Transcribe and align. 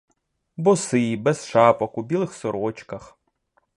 Босий, 0.57 1.15
без 1.17 1.45
шапок, 1.45 1.97
у 1.97 2.01
білих 2.03 2.33
сорочках. 2.33 3.17